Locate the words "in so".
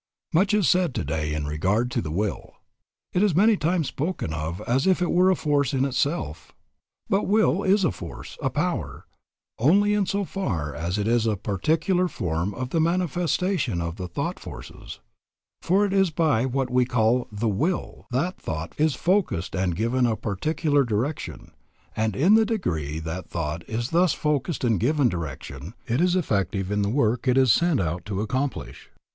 9.93-10.25